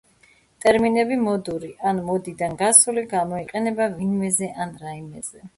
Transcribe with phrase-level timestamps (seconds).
[0.63, 5.49] ტერმინები "მოდური" ან "მოდიდან გასული" გამოიყენება ვინმეზე ან რაიმეზე